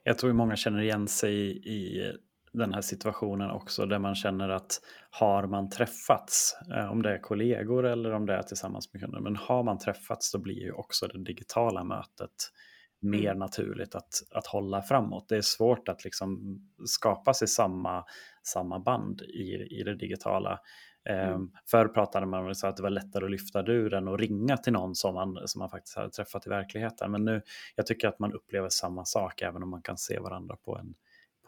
[0.03, 1.35] Jag tror många känner igen sig
[1.69, 2.13] i
[2.59, 7.19] den här situationen också där man känner att har man träffats, eh, om det är
[7.19, 10.73] kollegor eller om det är tillsammans med kunder, men har man träffats så blir ju
[10.73, 12.53] också det digitala mötet
[13.01, 13.39] mer mm.
[13.39, 15.29] naturligt att, att hålla framåt.
[15.29, 18.05] Det är svårt att liksom skapa sig samma,
[18.43, 20.61] samma band i, i det digitala.
[21.09, 21.35] Mm.
[21.35, 24.73] Um, förr pratade man om att det var lättare att lyfta duren och ringa till
[24.73, 27.11] någon som man, som man faktiskt hade träffat i verkligheten.
[27.11, 27.43] Men nu,
[27.75, 30.95] jag tycker att man upplever samma sak även om man kan se varandra på en,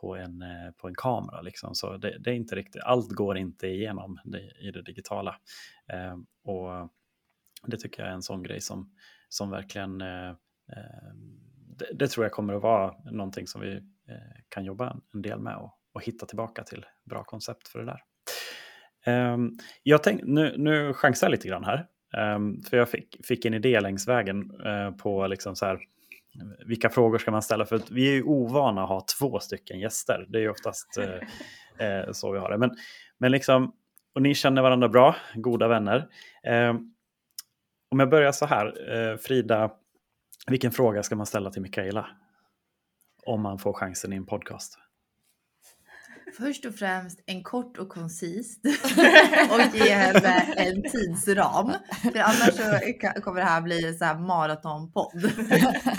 [0.00, 1.40] på en, eh, på en kamera.
[1.40, 1.74] Liksom.
[1.74, 5.36] Så det, det, är inte riktigt, allt går inte igenom det, i det digitala.
[5.92, 6.90] Ehm, och
[7.66, 8.92] det tycker jag är en sån grej som,
[9.28, 10.28] som verkligen eh,
[10.72, 11.14] eh,
[11.78, 13.82] det, det, tror jag kommer att vara någonting som vi
[14.48, 17.84] kan jobba en, en del med och, och hitta tillbaka till bra koncept för det
[17.84, 18.02] där.
[19.06, 19.50] Ehm,
[19.82, 21.86] jag tänk, nu, nu chansar jag lite grann här.
[22.16, 24.52] Ehm, för jag fick, fick en idé längs vägen
[24.98, 25.78] på liksom så här,
[26.66, 27.66] vilka frågor ska man ställa?
[27.66, 30.26] För vi är ju ovana att ha två stycken gäster.
[30.28, 32.58] Det är ju oftast uh, uh, så vi har det.
[32.58, 32.70] Men,
[33.18, 33.72] men liksom,
[34.14, 36.08] och ni känner varandra bra, goda vänner.
[36.70, 36.94] Um,
[37.90, 39.70] om jag börjar så här, Frida,
[40.46, 42.06] vilken fråga ska man ställa till Mikaela?
[43.26, 44.78] Om man får chansen i en podcast.
[46.36, 48.60] Först och främst en kort och koncist
[49.50, 51.72] och ge henne en tidsram.
[52.02, 55.24] För annars så kommer det här bli så här maratonpodd.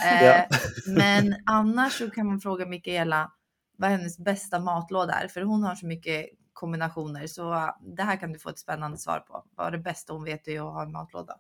[0.06, 0.44] eh,
[0.88, 3.32] men annars så kan man fråga Mikaela
[3.78, 7.28] vad hennes bästa matlåda är, för hon har så mycket kombinationer.
[7.28, 9.46] Så det här kan du få ett spännande svar på.
[9.56, 11.40] Vad är det bästa hon vet är att ha en matlåda?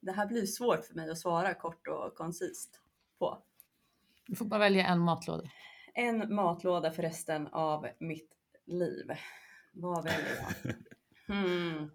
[0.00, 2.80] Det här blir svårt för mig att svara kort och koncist
[3.18, 3.38] på.
[4.26, 5.48] Du får bara välja en matlåda
[5.92, 8.30] en matlåda för resten av mitt
[8.64, 9.12] liv.
[9.72, 10.74] Vad väljer jag?
[11.26, 11.90] Hmm.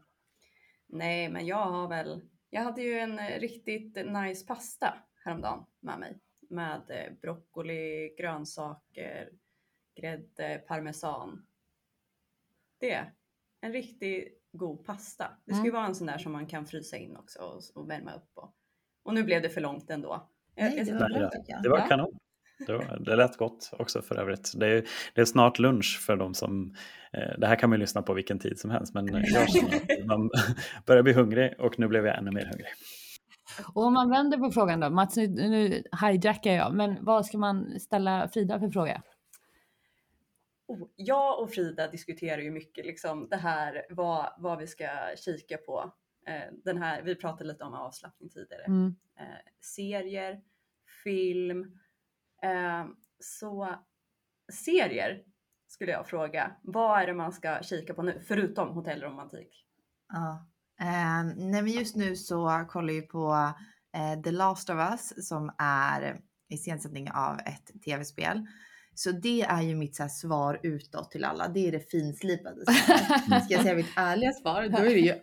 [0.88, 2.21] Nej, men jag har väl.
[2.49, 9.29] Jag hade ju en riktigt nice pasta häromdagen med mig med eh, broccoli, grönsaker,
[9.95, 11.45] grädde, parmesan.
[12.79, 13.05] Det.
[13.62, 15.38] En riktigt god pasta.
[15.45, 15.79] Det ska ju mm.
[15.79, 18.53] vara en sån där som man kan frysa in också och, och värma upp på.
[19.03, 20.29] Och nu blev det för långt ändå.
[20.55, 21.29] Nej, det var, bra,
[21.63, 22.16] det var kanon.
[23.00, 24.54] Det, lät gott också för övrigt.
[24.56, 26.76] Det är, det är snart lunch för de som...
[27.13, 29.48] Eh, det här kan man ju lyssna på vilken tid som helst, men jag
[30.06, 30.30] man
[30.86, 32.74] börjar bli hungrig och nu blev jag ännu mer hungrig.
[33.74, 37.38] Och om man vänder på frågan då, Mats, nu, nu hijackar jag, men vad ska
[37.38, 39.02] man ställa Frida för fråga?
[40.67, 45.58] Oh, jag och Frida diskuterar ju mycket liksom det här vad, vad vi ska kika
[45.58, 45.91] på.
[46.28, 48.63] Eh, den här, vi pratade lite om avslappning tidigare.
[48.63, 48.96] Mm.
[49.20, 50.41] Eh, serier,
[51.04, 51.80] film,
[53.19, 53.76] så
[54.54, 55.23] serier
[55.67, 56.52] skulle jag fråga.
[56.63, 59.65] Vad är det man ska kika på nu, förutom hotellromantik?
[60.13, 60.47] Ja,
[60.80, 63.54] eh, nej men just nu så kollar vi på
[63.97, 68.45] eh, The Last of Us som är iscensättning av ett tv-spel.
[68.95, 71.47] Så det är ju mitt så här, svar utåt till alla.
[71.47, 73.43] Det är det finslipade svaret.
[73.43, 75.15] Ska jag säga mitt ärliga svar, då är det ju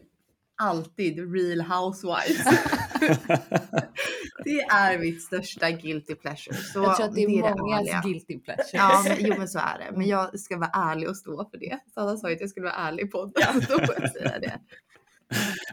[0.57, 2.47] alltid Real Housewives.
[4.45, 6.57] det är mitt största guilty pleasure.
[6.57, 8.69] Så jag tror att det är, det är mångas guilty pleasure.
[8.73, 9.97] Ja, men, jo men så är det.
[9.97, 11.79] Men jag ska vara ärlig och stå för det.
[11.95, 13.47] Sanna sa ju att jag skulle vara ärlig på det.
[13.69, 14.61] Då får jag säga det.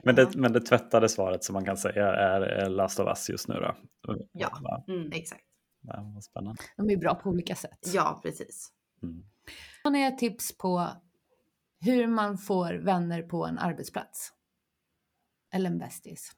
[0.03, 3.47] Men det, men det tvättade svaret som man kan säga är Last of Us just
[3.47, 3.75] nu då?
[4.31, 5.43] Ja, mm, exakt.
[5.81, 6.62] Ja, spännande.
[6.77, 7.79] De är bra på olika sätt.
[7.93, 8.71] Ja, precis.
[9.03, 9.23] Mm.
[9.84, 10.88] Har ni ett tips på
[11.79, 14.34] hur man får vänner på en arbetsplats?
[15.53, 16.31] Eller en bästis?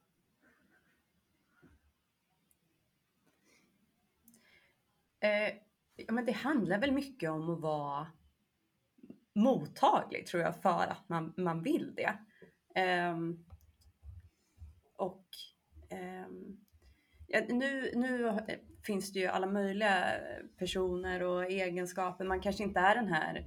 [5.23, 5.53] Eh,
[5.95, 8.07] ja, men det handlar väl mycket om att vara
[9.35, 12.17] mottaglig tror jag för att man, man vill det.
[12.81, 13.17] Eh,
[14.95, 15.27] och
[15.89, 16.27] eh,
[17.27, 18.39] ja, nu, nu
[18.85, 20.05] finns det ju alla möjliga
[20.57, 22.25] personer och egenskaper.
[22.25, 23.45] Man kanske inte är den här,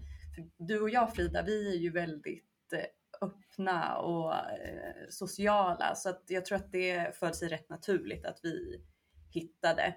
[0.57, 6.25] du och jag Frida, vi är ju väldigt eh, öppna och eh, sociala så att
[6.27, 8.85] jag tror att det föll sig rätt naturligt att vi
[9.31, 9.95] hittade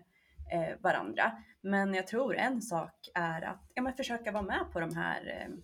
[0.51, 1.43] eh, varandra.
[1.61, 5.27] Men jag tror en sak är att ja, men försöka vara med på de här
[5.27, 5.55] eh,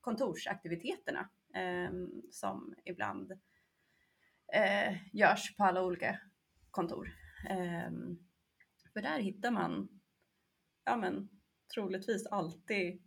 [0.00, 1.90] kontorsaktiviteterna eh,
[2.30, 3.32] som ibland
[4.54, 6.18] eh, görs på alla olika
[6.70, 7.12] kontor.
[7.48, 8.18] Ehm,
[8.92, 9.88] för där hittar man
[10.84, 11.28] ja, men,
[11.74, 13.02] troligtvis alltid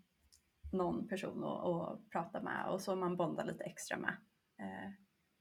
[0.72, 4.18] någon person att, att prata med och så man bondar lite extra med.
[4.60, 4.92] Eh,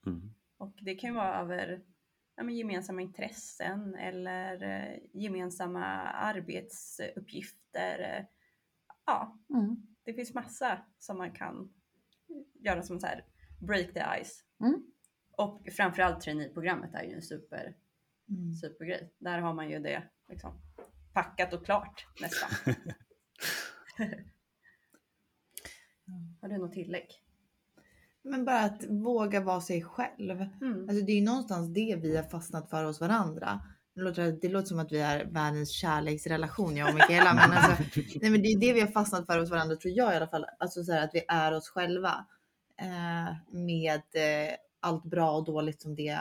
[0.07, 0.35] mm.
[0.57, 1.83] Och det kan ju vara över
[2.37, 8.27] ja, men gemensamma intressen eller eh, gemensamma arbetsuppgifter.
[9.07, 9.87] Ja, mm.
[10.03, 11.75] det finns massa som man kan
[12.55, 13.25] göra som så här
[13.61, 14.45] break the ice.
[14.61, 14.87] Mm.
[15.37, 17.77] Och framförallt traineeprogrammet är ju en super
[18.29, 18.53] mm.
[18.53, 19.15] supergrej.
[19.19, 20.61] Där har man ju det liksom,
[21.13, 22.51] packat och klart nästan.
[26.41, 27.23] har du något tillägg?
[28.23, 30.47] Men bara att våga vara sig själv.
[30.61, 30.89] Mm.
[30.89, 33.61] Alltså det är ju någonstans det vi har fastnat för hos varandra.
[33.95, 37.35] Det låter, det låter som att vi är världens kärleksrelation jag och Mikaela.
[37.35, 37.83] men, alltså,
[38.21, 40.29] nej, men det är det vi har fastnat för hos varandra tror jag i alla
[40.29, 40.47] fall.
[40.59, 42.27] Alltså så här, att vi är oss själva.
[42.81, 46.21] Eh, med eh, allt bra och dåligt som det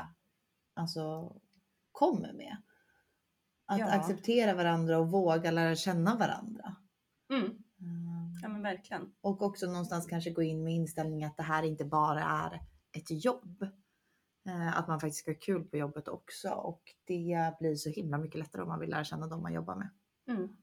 [0.74, 1.36] alltså,
[1.92, 2.58] kommer med.
[3.66, 3.86] Att ja.
[3.86, 6.76] acceptera varandra och våga lära känna varandra.
[7.34, 7.64] Mm.
[8.42, 9.14] Ja men verkligen.
[9.22, 13.26] Och också någonstans kanske gå in med inställningen att det här inte bara är ett
[13.26, 13.64] jobb.
[14.46, 18.18] Eh, att man faktiskt ska ha kul på jobbet också och det blir så himla
[18.18, 19.90] mycket lättare om man vill lära känna dem man jobbar med.
[20.28, 20.58] Mm.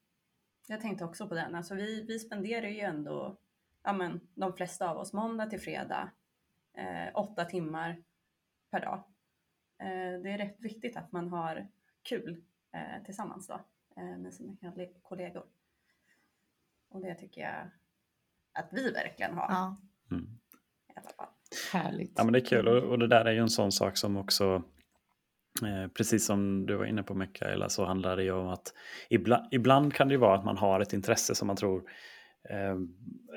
[0.67, 1.55] Jag tänkte också på den.
[1.55, 3.37] Alltså vi, vi spenderar ju ändå,
[3.83, 6.11] ja men de flesta av oss, måndag till fredag,
[6.75, 8.03] eh, åtta timmar
[8.71, 9.05] per dag.
[9.79, 11.69] Eh, det är rätt viktigt att man har
[12.03, 13.61] kul eh, tillsammans då
[13.97, 14.57] eh, med sina
[15.03, 15.47] kollegor.
[16.97, 17.71] Och det tycker jag
[18.59, 19.47] att vi verkligen har.
[19.49, 19.77] Ja.
[20.11, 20.25] Mm.
[20.89, 21.27] I alla fall.
[21.73, 22.13] Härligt.
[22.17, 24.17] Ja, men det är kul och, och det där är ju en sån sak som
[24.17, 24.63] också
[25.63, 28.73] Eh, precis som du var inne på Mikaela så handlar det ju om att
[29.11, 31.83] ibland, ibland, kan det ju vara att man har ett intresse som man tror
[32.51, 32.77] eh,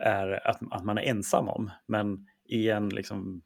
[0.03, 1.71] är att, att man är ensam om.
[1.85, 3.41] Men i en liksom,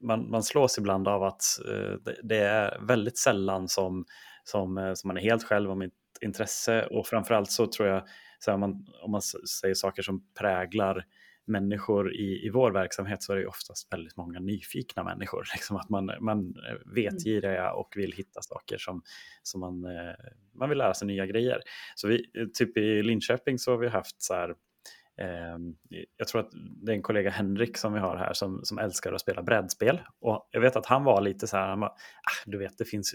[0.00, 4.04] man, man slås ibland av att eh, det, det, är väldigt sällan som,
[4.44, 8.02] som, eh, som man är helt själv om ett intresse och framförallt så tror jag
[8.44, 11.06] så man, om man säger saker som präglar
[11.50, 15.48] människor i, i vår verksamhet så är det oftast väldigt många nyfikna människor.
[15.54, 16.54] Liksom att man, man
[16.94, 19.02] vetgiriga och vill hitta saker som,
[19.42, 20.14] som man, eh,
[20.54, 21.60] man vill lära sig nya grejer.
[21.94, 22.24] Så vi,
[22.54, 24.54] typ i Linköping så har vi haft så här
[25.20, 25.74] Ehm,
[26.16, 29.12] jag tror att det är en kollega Henrik som vi har här som, som älskar
[29.12, 30.00] att spela brädspel.
[30.20, 32.84] Och jag vet att han var lite så här, han bara, ah, du vet det
[32.84, 33.14] finns,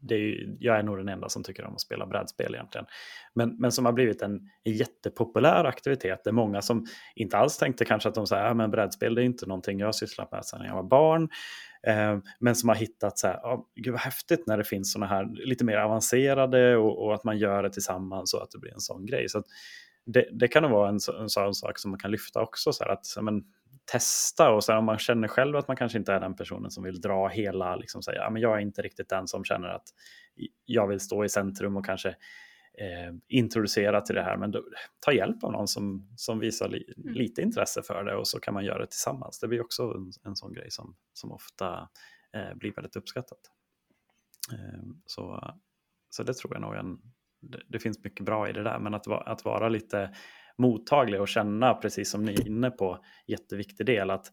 [0.00, 2.86] det är ju, jag är nog den enda som tycker om att spela brädspel egentligen.
[3.34, 7.84] Men, men som har blivit en, jättepopulär aktivitet Det är många som inte alls tänkte
[7.84, 10.44] kanske att de säger, ah, men brädspel det är inte någonting jag har sysslat med
[10.44, 11.28] sedan jag var barn.
[11.86, 15.06] Eh, men som har hittat så här, oh, gud vad häftigt när det finns sådana
[15.06, 18.72] här lite mer avancerade och, och, att man gör det tillsammans och att det blir
[18.72, 19.28] en sån grej.
[19.28, 19.42] Så
[20.12, 22.72] det, det kan nog vara en, en sån sak som man kan lyfta också.
[22.72, 23.44] Så att men,
[23.92, 26.70] testa och så här, om man känner själv att man kanske inte är den personen
[26.70, 29.68] som vill dra hela, liksom säga, ja, men jag är inte riktigt den som känner
[29.68, 29.88] att
[30.64, 32.08] jag vill stå i centrum och kanske
[32.78, 34.36] eh, introducera till det här.
[34.36, 34.64] Men då,
[35.00, 37.14] ta hjälp av någon som, som visar li, mm.
[37.14, 39.40] lite intresse för det och så kan man göra det tillsammans.
[39.40, 41.88] Det blir också en, en sån grej som, som ofta
[42.34, 43.40] eh, blir väldigt uppskattat.
[44.52, 45.54] Eh, så,
[46.10, 46.98] så det tror jag nog är en,
[47.40, 50.14] det, det, finns mycket bra i det där, men att, att vara lite
[50.58, 54.26] mottaglig och känna, precis som ni är inne på, jätteviktig del att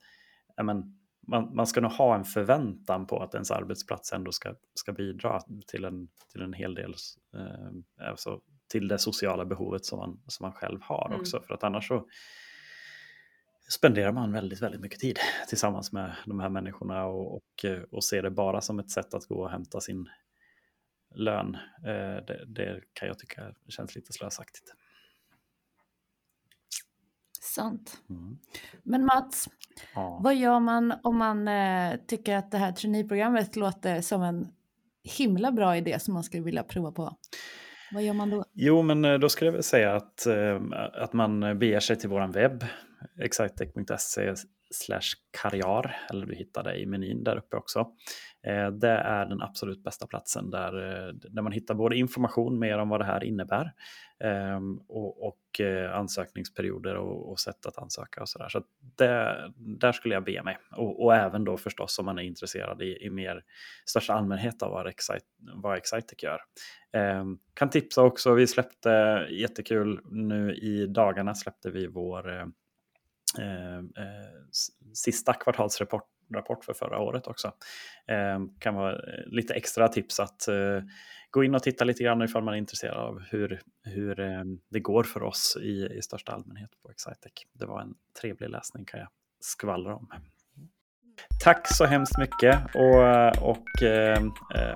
[0.63, 4.91] men, man, man ska nog ha en förväntan på att ens arbetsplats ändå ska, ska
[4.91, 6.93] bidra till en, till en hel del,
[7.37, 8.41] eh, alltså
[8.71, 11.19] till det sociala behovet som man, som man själv har mm.
[11.19, 11.41] också.
[11.41, 12.07] För att annars så
[13.69, 18.23] spenderar man väldigt, väldigt mycket tid tillsammans med de här människorna och, och, och ser
[18.23, 20.09] det bara som ett sätt att gå och hämta sin
[21.15, 21.55] lön.
[21.85, 24.73] Eh, det, det, kan jag tycka känns lite slösaktigt.
[27.41, 28.01] Sant.
[28.09, 28.37] Mm.
[28.83, 29.49] Men Mats,
[29.95, 30.19] ja.
[30.23, 34.47] vad gör man om man eh, tycker att det här traineeprogrammet låter som en
[35.03, 37.17] himla bra idé som man skulle vilja prova på?
[37.91, 38.45] Vad gör man då?
[38.53, 40.27] Jo, men eh, då skulle jag väl säga att,
[40.93, 42.65] att man beger sig till vår webb,
[43.19, 44.33] excitec.se
[44.71, 47.79] slash karriär, eller du hittar det i menyn där uppe också.
[48.47, 52.77] Eh, det är den absolut bästa platsen där, eh, där man hittar både information mer
[52.77, 53.73] om vad det här innebär
[54.19, 58.49] ehm, och, och eh, ansökningsperioder och, och, sätt att ansöka och sådär.
[58.49, 60.57] Så, så det, där skulle jag be mig.
[60.71, 63.43] Och, och, även då förstås om man är intresserad i, i mer
[63.85, 66.39] största allmänhet av vad, Excite, vad Excitec gör.
[66.93, 68.89] Ehm, kan tipsa också, vi släppte
[69.29, 72.51] jättekul nu i dagarna släppte vi vår
[73.39, 74.29] Eh, eh,
[74.93, 76.03] sista kvartalsrapport
[76.33, 77.47] rapport för förra året också.
[78.07, 80.81] Eh, kan vara eh, lite extra tips att eh,
[81.31, 84.79] gå in och titta lite grann ifall man är intresserad av hur, hur eh, det
[84.79, 87.31] går för oss i, i största allmänhet på Excitec.
[87.53, 89.09] Det var en trevlig läsning kan jag
[89.39, 90.07] skvallra om.
[91.43, 93.65] Tack så hemskt mycket och, och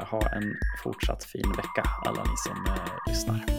[0.08, 2.66] ha en fortsatt fin vecka alla ni som
[3.08, 3.51] lyssnar.